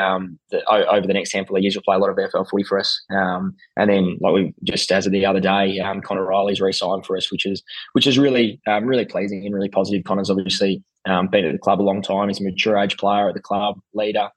Um, 0.00 0.38
that 0.52 0.62
over 0.68 1.08
the 1.08 1.12
next 1.12 1.32
handful 1.32 1.56
of 1.56 1.62
years, 1.64 1.74
will 1.74 1.82
play 1.82 1.96
a 1.96 1.98
lot 1.98 2.08
of 2.08 2.14
VFL 2.14 2.48
footy 2.48 2.62
for 2.62 2.78
us. 2.78 3.02
Um, 3.10 3.56
and 3.76 3.90
then, 3.90 4.16
like 4.20 4.32
we 4.32 4.54
just 4.62 4.92
as 4.92 5.06
of 5.06 5.12
the 5.12 5.26
other 5.26 5.40
day, 5.40 5.80
um, 5.80 6.00
Connor 6.00 6.24
Riley's 6.24 6.60
re-signed 6.60 7.04
for 7.04 7.16
us, 7.16 7.32
which 7.32 7.44
is 7.44 7.64
which 7.94 8.06
is 8.06 8.16
really 8.16 8.60
really 8.68 9.04
pleasing 9.04 9.44
and 9.44 9.52
really 9.52 9.68
positive. 9.68 10.04
Connor's 10.04 10.30
obviously 10.30 10.84
um, 11.08 11.28
been 11.28 11.44
at 11.44 11.52
the 11.52 11.58
club 11.58 11.80
a 11.80 11.82
long 11.82 12.02
time. 12.02 12.28
He's 12.28 12.40
a 12.40 12.44
mature 12.44 12.78
age 12.78 12.96
player 12.96 13.28
at 13.28 13.34
the 13.34 13.40
club, 13.40 13.80
leader. 13.94 14.28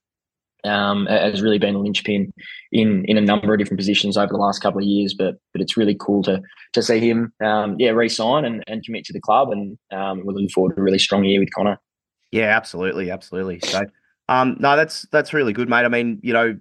Um, 0.64 1.08
has 1.08 1.42
really 1.42 1.58
been 1.58 1.74
a 1.74 1.80
linchpin 1.80 2.32
in 2.72 3.04
in 3.06 3.18
a 3.18 3.22
number 3.22 3.52
of 3.52 3.58
different 3.58 3.80
positions 3.80 4.16
over 4.16 4.32
the 4.32 4.38
last 4.38 4.62
couple 4.62 4.80
of 4.80 4.86
years. 4.86 5.16
But 5.16 5.36
but 5.54 5.62
it's 5.62 5.76
really 5.76 5.96
cool 6.00 6.22
to 6.24 6.40
to 6.74 6.84
see 6.84 7.00
him, 7.00 7.34
um, 7.44 7.78
yeah, 7.80 7.90
re-sign 7.90 8.46
and, 8.46 8.64
and 8.68 8.84
commit 8.84 9.06
to 9.06 9.14
the 9.14 9.20
club. 9.20 9.50
And 9.50 9.78
um, 9.92 10.22
we're 10.24 10.34
looking 10.34 10.50
forward 10.50 10.76
to 10.76 10.82
a 10.82 10.84
really 10.84 11.00
strong 11.00 11.24
year 11.24 11.40
with 11.40 11.52
Connor. 11.54 11.80
Yeah, 12.32 12.56
absolutely, 12.56 13.10
absolutely. 13.10 13.60
So, 13.62 13.82
um, 14.30 14.56
no, 14.60 14.76
that's 14.76 15.08
that's 15.12 15.34
really 15.34 15.52
good, 15.52 15.68
mate. 15.68 15.84
I 15.84 15.90
mean, 15.90 16.20
you 16.22 16.34
know, 16.34 16.58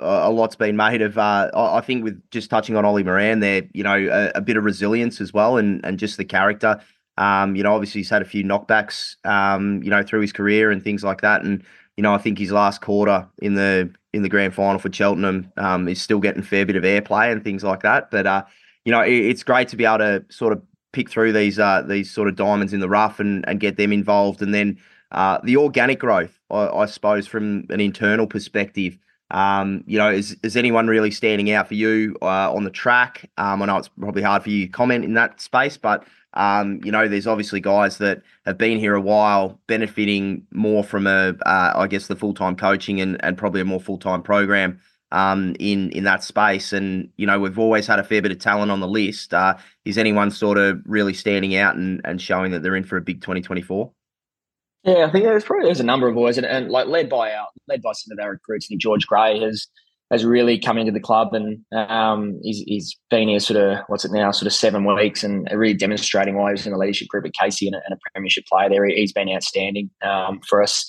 a, 0.00 0.30
lot's 0.30 0.56
been 0.56 0.76
made 0.76 1.02
of. 1.02 1.18
Uh, 1.18 1.50
I 1.54 1.80
think 1.80 2.04
with 2.04 2.22
just 2.30 2.50
touching 2.50 2.76
on 2.76 2.84
Ollie 2.84 3.02
Moran 3.04 3.40
there, 3.40 3.62
you 3.72 3.82
know, 3.82 3.96
a, 3.96 4.38
a, 4.38 4.40
bit 4.40 4.56
of 4.56 4.64
resilience 4.64 5.20
as 5.20 5.32
well, 5.32 5.56
and 5.56 5.84
and 5.84 5.98
just 5.98 6.16
the 6.16 6.24
character. 6.24 6.80
Um, 7.18 7.56
you 7.56 7.62
know, 7.62 7.74
obviously 7.74 8.00
he's 8.00 8.10
had 8.10 8.22
a 8.22 8.26
few 8.26 8.42
knockbacks, 8.42 9.16
um, 9.26 9.82
you 9.82 9.90
know, 9.90 10.02
through 10.02 10.20
his 10.20 10.32
career 10.32 10.70
and 10.70 10.82
things 10.82 11.04
like 11.04 11.20
that. 11.20 11.42
And 11.42 11.62
you 11.96 12.02
know, 12.02 12.14
I 12.14 12.18
think 12.18 12.38
his 12.38 12.52
last 12.52 12.80
quarter 12.80 13.28
in 13.40 13.54
the 13.54 13.92
in 14.12 14.22
the 14.22 14.28
grand 14.28 14.54
final 14.54 14.78
for 14.78 14.92
Cheltenham 14.92 15.52
um, 15.56 15.88
is 15.88 16.00
still 16.00 16.20
getting 16.20 16.42
a 16.42 16.44
fair 16.44 16.66
bit 16.66 16.76
of 16.76 16.84
airplay 16.84 17.30
and 17.30 17.44
things 17.44 17.64
like 17.64 17.82
that. 17.82 18.10
But 18.10 18.26
uh, 18.26 18.44
you 18.84 18.92
know, 18.92 19.02
it, 19.02 19.12
it's 19.12 19.42
great 19.42 19.68
to 19.68 19.76
be 19.76 19.84
able 19.84 19.98
to 19.98 20.24
sort 20.30 20.52
of 20.52 20.62
pick 20.92 21.10
through 21.10 21.32
these 21.32 21.58
uh, 21.58 21.82
these 21.82 22.10
sort 22.10 22.28
of 22.28 22.36
diamonds 22.36 22.72
in 22.72 22.80
the 22.80 22.88
rough 22.88 23.20
and 23.20 23.46
and 23.48 23.60
get 23.60 23.76
them 23.76 23.92
involved, 23.92 24.42
and 24.42 24.54
then 24.54 24.78
uh, 25.12 25.38
the 25.44 25.56
organic 25.56 25.98
growth, 25.98 26.40
I, 26.50 26.68
I, 26.68 26.86
suppose, 26.86 27.26
from 27.26 27.66
an 27.68 27.80
internal 27.80 28.26
perspective. 28.26 28.98
Um, 29.32 29.82
you 29.86 29.98
know, 29.98 30.10
is 30.10 30.36
is 30.42 30.56
anyone 30.56 30.86
really 30.86 31.10
standing 31.10 31.50
out 31.50 31.66
for 31.66 31.74
you 31.74 32.16
uh, 32.22 32.52
on 32.52 32.64
the 32.64 32.70
track? 32.70 33.30
Um, 33.38 33.62
I 33.62 33.66
know 33.66 33.78
it's 33.78 33.88
probably 33.88 34.22
hard 34.22 34.42
for 34.42 34.50
you 34.50 34.66
to 34.66 34.72
comment 34.72 35.04
in 35.04 35.14
that 35.14 35.40
space, 35.40 35.76
but 35.78 36.04
um, 36.34 36.80
you 36.84 36.92
know, 36.92 37.08
there's 37.08 37.26
obviously 37.26 37.60
guys 37.60 37.98
that 37.98 38.22
have 38.46 38.58
been 38.58 38.78
here 38.78 38.94
a 38.94 39.00
while, 39.00 39.58
benefiting 39.66 40.46
more 40.50 40.84
from 40.84 41.06
a, 41.06 41.34
uh, 41.44 41.72
I 41.74 41.86
guess, 41.86 42.06
the 42.06 42.16
full 42.16 42.34
time 42.34 42.56
coaching 42.56 43.00
and, 43.00 43.22
and 43.24 43.36
probably 43.36 43.62
a 43.62 43.64
more 43.64 43.80
full 43.80 43.98
time 43.98 44.22
program 44.22 44.80
um, 45.12 45.56
in 45.58 45.90
in 45.92 46.04
that 46.04 46.22
space. 46.22 46.72
And 46.74 47.10
you 47.16 47.26
know, 47.26 47.40
we've 47.40 47.58
always 47.58 47.86
had 47.86 47.98
a 47.98 48.04
fair 48.04 48.20
bit 48.20 48.32
of 48.32 48.38
talent 48.38 48.70
on 48.70 48.80
the 48.80 48.88
list. 48.88 49.32
Uh, 49.32 49.56
is 49.84 49.96
anyone 49.98 50.30
sort 50.30 50.58
of 50.58 50.80
really 50.84 51.14
standing 51.14 51.56
out 51.56 51.76
and, 51.76 52.00
and 52.04 52.20
showing 52.20 52.52
that 52.52 52.62
they're 52.62 52.76
in 52.76 52.84
for 52.84 52.98
a 52.98 53.02
big 53.02 53.22
2024? 53.22 53.90
Yeah, 54.84 55.06
I 55.06 55.10
think 55.12 55.24
there's 55.24 55.44
probably 55.44 55.66
there's 55.66 55.80
a 55.80 55.84
number 55.84 56.08
of 56.08 56.14
boys, 56.14 56.38
and, 56.38 56.46
and 56.46 56.70
like 56.70 56.88
led 56.88 57.08
by 57.08 57.32
our 57.32 57.48
led 57.68 57.82
by 57.82 57.92
some 57.92 58.16
of 58.16 58.22
our 58.22 58.32
recruits. 58.32 58.66
Think 58.66 58.80
George 58.80 59.06
Gray 59.06 59.40
has 59.40 59.68
has 60.12 60.26
really 60.26 60.58
come 60.58 60.76
into 60.76 60.92
the 60.92 61.00
club 61.00 61.32
and 61.32 61.64
um, 61.72 62.38
he's, 62.42 62.58
he's 62.66 62.98
been 63.08 63.28
here 63.28 63.40
sort 63.40 63.58
of 63.58 63.78
what's 63.86 64.04
it 64.04 64.12
now 64.12 64.30
sort 64.30 64.46
of 64.46 64.52
seven 64.52 64.84
weeks 64.84 65.24
and 65.24 65.48
really 65.54 65.72
demonstrating 65.72 66.36
why 66.36 66.50
he 66.50 66.52
was 66.52 66.66
in 66.66 66.72
the 66.72 66.78
leadership 66.78 67.08
group 67.08 67.24
at 67.24 67.32
Casey 67.32 67.66
and 67.66 67.74
a, 67.74 67.80
and 67.86 67.94
a 67.94 67.98
premiership 68.12 68.44
player 68.44 68.68
there. 68.68 68.84
He's 68.84 69.14
been 69.14 69.30
outstanding 69.30 69.88
um, 70.02 70.40
for 70.46 70.62
us 70.62 70.84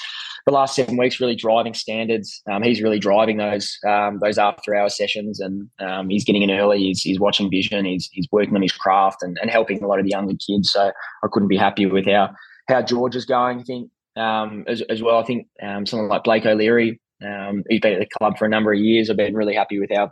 the 0.45 0.51
last 0.51 0.75
seven 0.75 0.97
weeks, 0.97 1.21
really 1.21 1.37
driving 1.37 1.73
standards. 1.73 2.41
Um, 2.51 2.63
he's 2.63 2.81
really 2.81 2.99
driving 2.99 3.37
those 3.37 3.77
um, 3.87 4.19
those 4.21 4.37
after 4.37 4.75
hour 4.75 4.89
sessions, 4.89 5.39
and 5.39 5.69
um, 5.79 6.09
he's 6.09 6.25
getting 6.25 6.41
in 6.41 6.51
early. 6.51 6.79
He's, 6.79 7.01
he's 7.01 7.19
watching 7.19 7.49
vision. 7.49 7.85
He's, 7.85 8.09
he's 8.11 8.27
working 8.29 8.55
on 8.55 8.61
his 8.61 8.73
craft 8.73 9.23
and, 9.23 9.37
and 9.41 9.49
helping 9.49 9.81
a 9.81 9.87
lot 9.87 9.99
of 9.99 10.05
the 10.05 10.11
younger 10.11 10.33
kids. 10.33 10.71
So 10.71 10.91
I 11.23 11.27
couldn't 11.31 11.47
be 11.47 11.55
happy 11.55 11.85
with 11.85 12.07
how 12.07 12.31
how 12.67 12.81
George 12.81 13.15
is 13.15 13.25
going. 13.25 13.59
I 13.59 13.63
think 13.63 13.89
um, 14.15 14.63
as, 14.67 14.81
as 14.83 15.01
well. 15.01 15.17
I 15.19 15.23
think 15.23 15.47
um, 15.61 15.85
someone 15.85 16.09
like 16.09 16.23
Blake 16.23 16.45
O'Leary 16.45 16.99
um, 17.23 17.63
he's 17.69 17.79
been 17.79 17.93
at 17.93 17.99
the 17.99 18.17
club 18.17 18.37
for 18.37 18.45
a 18.45 18.49
number 18.49 18.73
of 18.73 18.79
years. 18.79 19.09
I've 19.09 19.17
been 19.17 19.35
really 19.35 19.55
happy 19.55 19.79
with 19.79 19.89
how 19.93 20.11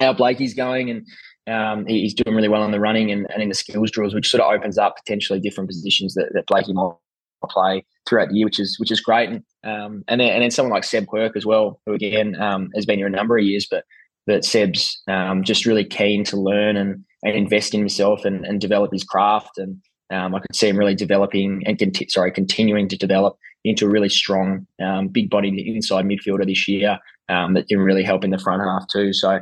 how 0.00 0.12
Blakey's 0.12 0.54
going, 0.54 0.90
and 0.90 1.06
um, 1.48 1.86
he's 1.86 2.14
doing 2.14 2.36
really 2.36 2.48
well 2.48 2.62
on 2.62 2.72
the 2.72 2.80
running 2.80 3.10
and, 3.10 3.26
and 3.32 3.42
in 3.42 3.48
the 3.48 3.54
skills 3.54 3.90
drills, 3.90 4.14
which 4.14 4.28
sort 4.28 4.42
of 4.42 4.52
opens 4.52 4.78
up 4.78 4.96
potentially 4.96 5.40
different 5.40 5.70
positions 5.70 6.14
that, 6.14 6.30
that 6.34 6.46
Blakey 6.46 6.72
might 6.72 6.92
play 7.48 7.84
throughout 8.08 8.28
the 8.28 8.36
year, 8.36 8.46
which 8.46 8.60
is 8.60 8.76
which 8.78 8.90
is 8.90 9.00
great. 9.00 9.30
And 9.30 9.42
um, 9.64 10.04
and 10.08 10.20
then 10.20 10.32
and 10.32 10.42
then 10.42 10.50
someone 10.50 10.72
like 10.72 10.84
Seb 10.84 11.06
Quirk 11.06 11.36
as 11.36 11.46
well, 11.46 11.80
who 11.86 11.94
again 11.94 12.40
um, 12.40 12.70
has 12.74 12.86
been 12.86 12.98
here 12.98 13.06
a 13.06 13.10
number 13.10 13.38
of 13.38 13.44
years, 13.44 13.66
but 13.70 13.84
but 14.26 14.44
Seb's 14.44 15.00
um, 15.08 15.44
just 15.44 15.66
really 15.66 15.84
keen 15.84 16.24
to 16.24 16.36
learn 16.36 16.76
and, 16.76 17.04
and 17.22 17.36
invest 17.36 17.74
in 17.74 17.80
himself 17.80 18.24
and, 18.24 18.44
and 18.44 18.60
develop 18.60 18.92
his 18.92 19.04
craft. 19.04 19.56
And 19.56 19.80
um, 20.10 20.34
I 20.34 20.40
could 20.40 20.54
see 20.54 20.68
him 20.68 20.76
really 20.76 20.94
developing 20.94 21.62
and 21.66 21.78
conti- 21.78 22.08
sorry, 22.08 22.32
continuing 22.32 22.88
to 22.88 22.96
develop 22.96 23.36
into 23.64 23.86
a 23.86 23.88
really 23.88 24.08
strong, 24.08 24.66
um, 24.82 25.08
big 25.08 25.28
body 25.28 25.74
inside 25.74 26.04
midfielder 26.04 26.46
this 26.46 26.68
year 26.68 26.98
um, 27.28 27.54
that 27.54 27.66
can 27.68 27.78
really 27.78 28.04
help 28.04 28.24
in 28.24 28.30
the 28.30 28.38
front 28.38 28.62
half 28.62 28.86
too. 28.88 29.12
So, 29.12 29.40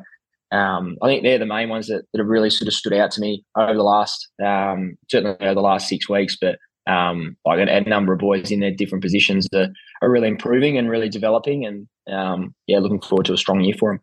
um, 0.52 0.96
I 1.02 1.08
think 1.08 1.22
they're 1.22 1.38
the 1.38 1.46
main 1.46 1.68
ones 1.68 1.88
that, 1.88 2.04
that 2.12 2.18
have 2.18 2.28
really 2.28 2.50
sort 2.50 2.68
of 2.68 2.74
stood 2.74 2.92
out 2.92 3.10
to 3.12 3.20
me 3.20 3.44
over 3.56 3.74
the 3.74 3.82
last 3.82 4.28
um, 4.44 4.96
certainly 5.10 5.36
over 5.40 5.54
the 5.54 5.60
last 5.60 5.88
six 5.88 6.08
weeks. 6.08 6.36
But 6.40 6.58
um, 6.86 7.36
like 7.44 7.58
a, 7.58 7.70
a, 7.70 7.80
number 7.80 8.12
of 8.12 8.18
boys 8.18 8.50
in 8.50 8.60
their 8.60 8.70
different 8.70 9.02
positions 9.02 9.48
are, 9.54 9.68
are 10.02 10.10
really 10.10 10.28
improving 10.28 10.76
and 10.76 10.90
really 10.90 11.08
developing, 11.08 11.64
and 11.64 11.88
um, 12.14 12.54
yeah, 12.66 12.78
looking 12.78 13.00
forward 13.00 13.26
to 13.26 13.32
a 13.32 13.38
strong 13.38 13.62
year 13.62 13.74
for 13.78 13.92
them. 13.92 14.00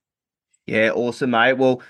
Yeah, 0.67 0.91
awesome, 0.91 1.31
mate. 1.31 1.53
Well, 1.53 1.81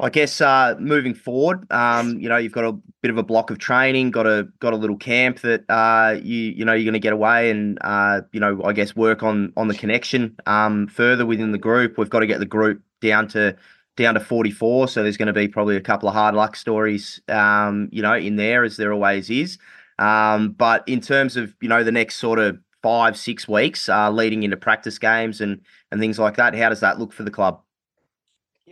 I 0.00 0.10
guess 0.10 0.40
uh, 0.40 0.74
moving 0.80 1.14
forward, 1.14 1.70
um, 1.70 2.18
you 2.18 2.28
know, 2.28 2.36
you've 2.36 2.52
got 2.52 2.64
a 2.64 2.72
bit 3.02 3.10
of 3.10 3.18
a 3.18 3.22
block 3.22 3.50
of 3.50 3.58
training, 3.58 4.10
got 4.10 4.26
a 4.26 4.48
got 4.58 4.72
a 4.72 4.76
little 4.76 4.96
camp 4.96 5.40
that 5.40 5.64
uh, 5.68 6.18
you 6.20 6.36
you 6.36 6.64
know 6.64 6.72
you're 6.72 6.84
going 6.84 6.94
to 6.94 6.98
get 6.98 7.12
away 7.12 7.50
and 7.50 7.78
uh, 7.82 8.22
you 8.32 8.40
know 8.40 8.62
I 8.64 8.72
guess 8.72 8.96
work 8.96 9.22
on 9.22 9.52
on 9.56 9.68
the 9.68 9.74
connection 9.74 10.36
um, 10.46 10.88
further 10.88 11.24
within 11.24 11.52
the 11.52 11.58
group. 11.58 11.98
We've 11.98 12.10
got 12.10 12.20
to 12.20 12.26
get 12.26 12.40
the 12.40 12.46
group 12.46 12.82
down 13.00 13.28
to 13.28 13.56
down 13.96 14.14
to 14.14 14.20
44, 14.20 14.88
so 14.88 15.02
there's 15.02 15.18
going 15.18 15.26
to 15.26 15.32
be 15.32 15.46
probably 15.46 15.76
a 15.76 15.80
couple 15.80 16.08
of 16.08 16.14
hard 16.14 16.34
luck 16.34 16.56
stories, 16.56 17.20
um, 17.28 17.88
you 17.92 18.02
know, 18.02 18.14
in 18.14 18.36
there 18.36 18.64
as 18.64 18.78
there 18.78 18.92
always 18.92 19.28
is. 19.28 19.58
Um, 19.98 20.52
but 20.52 20.82
in 20.88 21.00
terms 21.00 21.36
of 21.36 21.54
you 21.60 21.68
know 21.68 21.84
the 21.84 21.92
next 21.92 22.16
sort 22.16 22.38
of 22.38 22.58
five 22.82 23.16
six 23.16 23.46
weeks 23.46 23.88
uh, 23.88 24.10
leading 24.10 24.42
into 24.42 24.56
practice 24.56 24.98
games 24.98 25.40
and 25.40 25.60
and 25.92 26.00
things 26.00 26.18
like 26.18 26.36
that, 26.36 26.56
how 26.56 26.70
does 26.70 26.80
that 26.80 26.98
look 26.98 27.12
for 27.12 27.22
the 27.22 27.30
club? 27.30 27.62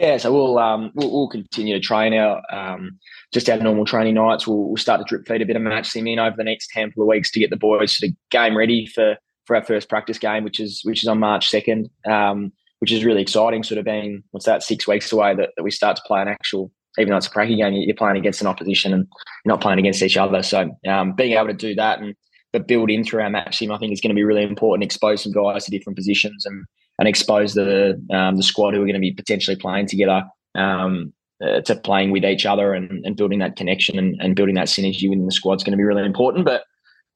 Yeah, 0.01 0.17
so 0.17 0.33
we'll 0.33 0.59
um, 0.59 0.93
we'll, 0.95 1.13
we'll, 1.13 1.29
continue 1.29 1.75
to 1.75 1.81
train 1.81 2.15
our 2.15 2.41
um, 2.51 2.99
just 3.35 3.51
our 3.51 3.59
normal 3.59 3.85
training 3.85 4.15
nights. 4.15 4.47
We'll, 4.47 4.65
we'll, 4.69 4.79
start 4.79 4.99
to 4.99 5.05
drip 5.05 5.29
feed 5.29 5.43
a 5.43 5.47
bit 5.47 5.57
of 5.57 5.63
match 5.63 5.91
sim 5.91 6.07
in 6.07 6.19
over 6.19 6.35
the 6.39 6.43
next 6.43 6.71
handful 6.73 7.03
of 7.03 7.09
weeks 7.09 7.31
to 7.33 7.39
get 7.39 7.51
the 7.51 7.59
boys 7.59 7.99
to 7.99 8.11
game 8.31 8.57
ready 8.57 8.87
for 8.87 9.17
for 9.45 9.57
our 9.57 9.63
first 9.63 9.91
practice 9.91 10.17
game, 10.17 10.43
which 10.43 10.59
is 10.59 10.81
which 10.85 11.03
is 11.03 11.09
on 11.09 11.19
March 11.19 11.51
second, 11.51 11.91
um, 12.09 12.51
which 12.79 12.93
is 12.93 13.05
really 13.05 13.21
exciting. 13.21 13.63
Sort 13.63 13.77
of 13.77 13.85
being 13.85 14.25
what's 14.31 14.47
that 14.47 14.63
six 14.63 14.89
weeks 14.89 15.13
away 15.13 15.35
that, 15.35 15.51
that 15.59 15.65
we 15.65 15.71
start 15.71 15.97
to 15.97 16.03
play 16.07 16.23
an 16.23 16.29
actual, 16.29 16.73
even 16.99 17.11
though 17.11 17.19
it's 17.19 17.27
a 17.27 17.31
pracky 17.31 17.59
game, 17.59 17.75
you're 17.75 17.95
playing 17.95 18.17
against 18.17 18.41
an 18.41 18.47
opposition 18.47 18.95
and 18.95 19.07
you're 19.45 19.53
not 19.53 19.61
playing 19.61 19.81
against 19.81 20.03
each 20.03 20.17
other. 20.17 20.43
So 20.43 20.75
um, 20.89 21.13
being 21.13 21.37
able 21.37 21.49
to 21.49 21.53
do 21.53 21.75
that 21.75 22.01
and 22.01 22.15
but 22.55 22.67
build 22.67 22.91
in 22.91 23.05
through 23.05 23.21
our 23.21 23.29
match 23.29 23.59
sim, 23.59 23.71
I 23.71 23.77
think 23.77 23.93
is 23.93 24.01
going 24.01 24.15
to 24.15 24.19
be 24.19 24.25
really 24.25 24.45
important. 24.45 24.83
Expose 24.83 25.23
some 25.23 25.33
guys 25.33 25.67
to 25.67 25.71
different 25.71 25.99
positions 25.99 26.47
and 26.47 26.65
and 27.01 27.09
expose 27.09 27.55
the 27.55 28.01
um, 28.13 28.37
the 28.37 28.43
squad 28.43 28.75
who 28.75 28.83
are 28.83 28.85
going 28.85 28.95
to 28.95 29.01
be 29.01 29.13
potentially 29.13 29.57
playing 29.57 29.87
together 29.87 30.23
um, 30.55 31.13
uh, 31.43 31.61
to 31.63 31.75
playing 31.75 32.11
with 32.11 32.25
each 32.25 32.45
other 32.45 32.75
and, 32.75 33.05
and 33.05 33.17
building 33.17 33.39
that 33.39 33.57
connection 33.57 33.99
and, 33.99 34.21
and, 34.21 34.37
building 34.37 34.55
that 34.55 34.67
synergy 34.67 35.09
within 35.09 35.25
the 35.25 35.33
squad 35.33 35.55
is 35.55 35.65
going 35.65 35.73
to 35.73 35.79
be 35.79 35.83
really 35.83 36.05
important. 36.05 36.45
But 36.45 36.65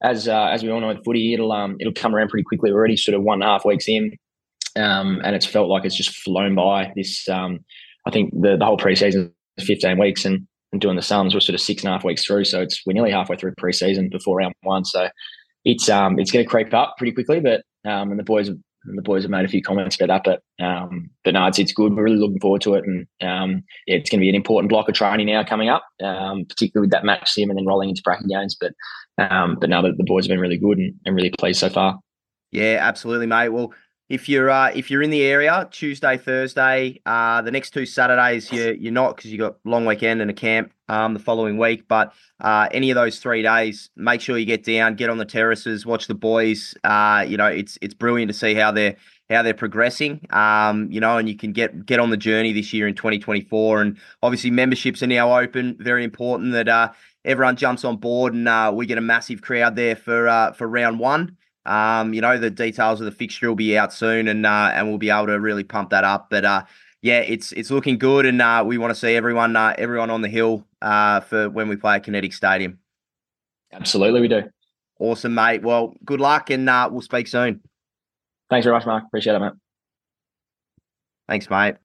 as 0.03 0.27
uh, 0.27 0.47
as 0.47 0.63
we 0.63 0.71
all 0.71 0.81
know 0.81 0.87
with 0.87 1.05
footy, 1.05 1.33
it'll 1.33 1.51
um, 1.51 1.77
it'll 1.79 1.93
come 1.93 2.15
around 2.15 2.29
pretty 2.29 2.43
quickly. 2.43 2.71
We're 2.71 2.79
already 2.79 2.97
sort 2.97 3.15
of 3.15 3.21
one 3.21 3.41
and 3.41 3.43
a 3.43 3.53
half 3.53 3.63
weeks 3.63 3.87
in, 3.87 4.17
um, 4.75 5.21
and 5.23 5.35
it's 5.35 5.45
felt 5.45 5.69
like 5.69 5.85
it's 5.85 5.95
just 5.95 6.17
flown 6.17 6.55
by. 6.55 6.91
This 6.95 7.29
um, 7.29 7.59
I 8.07 8.11
think 8.11 8.31
the 8.33 8.57
the 8.57 8.65
whole 8.65 8.77
preseason 8.77 9.31
is 9.57 9.67
15 9.67 9.99
weeks, 9.99 10.25
and, 10.25 10.47
and 10.71 10.81
doing 10.81 10.95
the 10.95 11.03
sums, 11.03 11.35
we're 11.35 11.39
sort 11.39 11.53
of 11.53 11.61
six 11.61 11.83
and 11.83 11.89
a 11.89 11.93
half 11.93 12.03
weeks 12.03 12.25
through. 12.25 12.45
So 12.45 12.61
it's 12.61 12.81
we're 12.87 12.93
nearly 12.93 13.11
halfway 13.11 13.37
through 13.37 13.53
preseason 13.61 14.09
before 14.09 14.37
round 14.37 14.55
one. 14.63 14.83
So 14.83 15.09
it's 15.63 15.89
um 15.89 16.17
it's 16.17 16.31
going 16.31 16.43
to 16.43 16.49
creep 16.49 16.73
up 16.73 16.95
pretty 16.97 17.13
quickly, 17.13 17.39
but 17.39 17.61
um, 17.89 18.09
and 18.09 18.19
the 18.19 18.23
boys 18.23 18.49
the 18.85 19.01
boys 19.01 19.23
have 19.23 19.31
made 19.31 19.45
a 19.45 19.49
few 19.49 19.61
comments 19.61 19.99
about 19.99 20.23
that. 20.23 20.41
But 20.59 20.65
um, 20.65 21.09
but 21.23 21.33
no, 21.33 21.45
it's 21.47 21.59
it's 21.59 21.73
good. 21.73 21.95
We're 21.95 22.03
really 22.03 22.17
looking 22.17 22.39
forward 22.39 22.61
to 22.61 22.75
it, 22.75 22.83
and 22.85 23.07
um, 23.21 23.63
yeah, 23.87 23.95
it's 23.97 24.09
going 24.09 24.19
to 24.19 24.23
be 24.23 24.29
an 24.29 24.35
important 24.35 24.69
block 24.69 24.89
of 24.89 24.95
training 24.95 25.27
now 25.27 25.43
coming 25.43 25.69
up, 25.69 25.85
um, 26.03 26.45
particularly 26.45 26.85
with 26.85 26.91
that 26.91 27.05
match 27.05 27.31
sim 27.31 27.49
and 27.49 27.57
then 27.57 27.65
rolling 27.65 27.89
into 27.89 28.01
bracket 28.03 28.27
games. 28.27 28.55
But 28.59 28.73
um, 29.17 29.57
but 29.59 29.69
now 29.69 29.81
that 29.81 29.97
the 29.97 30.03
boys 30.03 30.25
have 30.25 30.29
been 30.29 30.39
really 30.39 30.57
good 30.57 30.77
and, 30.77 30.93
and 31.05 31.15
really 31.15 31.31
pleased 31.37 31.59
so 31.59 31.69
far. 31.69 31.99
Yeah, 32.51 32.77
absolutely, 32.81 33.27
mate. 33.27 33.49
Well, 33.49 33.73
if 34.09 34.29
you're 34.29 34.49
uh, 34.49 34.71
if 34.73 34.91
you're 34.91 35.01
in 35.01 35.09
the 35.09 35.23
area, 35.23 35.67
Tuesday, 35.71 36.17
Thursday, 36.17 37.01
uh, 37.05 37.41
the 37.41 37.51
next 37.51 37.71
two 37.71 37.85
Saturdays, 37.85 38.51
you're 38.51 38.73
you're 38.73 38.91
not 38.91 39.15
because 39.15 39.31
you 39.31 39.37
got 39.37 39.57
long 39.65 39.85
weekend 39.85 40.21
and 40.21 40.29
a 40.29 40.33
camp 40.33 40.71
um, 40.89 41.13
the 41.13 41.19
following 41.19 41.57
week. 41.57 41.87
But 41.87 42.13
uh, 42.39 42.67
any 42.71 42.91
of 42.91 42.95
those 42.95 43.19
three 43.19 43.41
days, 43.41 43.89
make 43.95 44.21
sure 44.21 44.37
you 44.37 44.45
get 44.45 44.63
down, 44.63 44.95
get 44.95 45.09
on 45.09 45.17
the 45.17 45.25
terraces, 45.25 45.85
watch 45.85 46.07
the 46.07 46.15
boys. 46.15 46.75
Uh, 46.83 47.25
you 47.27 47.37
know, 47.37 47.47
it's 47.47 47.77
it's 47.81 47.93
brilliant 47.93 48.29
to 48.29 48.37
see 48.37 48.53
how 48.53 48.71
they're 48.71 48.95
how 49.29 49.41
they're 49.41 49.53
progressing. 49.53 50.25
Um, 50.29 50.91
you 50.91 50.99
know, 50.99 51.17
and 51.17 51.27
you 51.27 51.35
can 51.35 51.51
get 51.51 51.85
get 51.85 51.99
on 51.99 52.09
the 52.09 52.17
journey 52.17 52.53
this 52.53 52.73
year 52.73 52.87
in 52.87 52.95
2024. 52.95 53.81
And 53.81 53.97
obviously, 54.21 54.51
memberships 54.51 55.01
are 55.03 55.07
now 55.07 55.37
open. 55.37 55.77
Very 55.79 56.03
important 56.03 56.53
that 56.53 56.67
uh, 56.67 56.91
everyone 57.23 57.55
jumps 57.55 57.83
on 57.83 57.97
board 57.97 58.33
and 58.33 58.47
uh, 58.47 58.71
we 58.73 58.85
get 58.85 58.97
a 58.97 59.01
massive 59.01 59.41
crowd 59.41 59.75
there 59.75 59.95
for 59.95 60.27
uh, 60.27 60.51
for 60.53 60.67
round 60.67 60.99
one. 60.99 61.37
Um, 61.65 62.13
you 62.13 62.21
know, 62.21 62.37
the 62.37 62.51
details 62.51 63.01
of 63.01 63.05
the 63.05 63.11
fixture 63.11 63.47
will 63.47 63.55
be 63.55 63.77
out 63.77 63.91
soon, 63.91 64.27
and 64.27 64.45
uh, 64.45 64.71
and 64.73 64.87
we'll 64.87 64.99
be 64.99 65.09
able 65.09 65.27
to 65.27 65.39
really 65.39 65.63
pump 65.63 65.89
that 65.89 66.03
up. 66.03 66.27
But 66.29 66.45
uh, 66.45 66.63
yeah, 67.05 67.19
it's 67.19 67.51
it's 67.51 67.69
looking 67.69 67.99
good, 67.99 68.25
and 68.25 68.41
uh, 68.41 68.63
we 68.65 68.79
want 68.79 68.89
to 68.89 68.99
see 68.99 69.15
everyone 69.15 69.55
uh, 69.55 69.75
everyone 69.77 70.09
on 70.09 70.23
the 70.23 70.27
hill 70.27 70.65
uh, 70.81 71.19
for 71.19 71.51
when 71.51 71.69
we 71.69 71.75
play 71.75 71.97
at 71.97 72.03
Kinetic 72.03 72.33
Stadium. 72.33 72.79
Absolutely, 73.71 74.21
we 74.21 74.27
do. 74.27 74.41
Awesome, 74.99 75.35
mate. 75.35 75.61
Well, 75.61 75.93
good 76.03 76.19
luck, 76.19 76.49
and 76.49 76.67
uh, 76.67 76.89
we'll 76.91 77.03
speak 77.03 77.27
soon. 77.27 77.61
Thanks 78.49 78.65
very 78.65 78.75
much, 78.75 78.87
Mark. 78.87 79.03
Appreciate 79.05 79.35
it, 79.35 79.39
mate. 79.39 79.53
Thanks, 81.27 81.47
mate. 81.47 81.75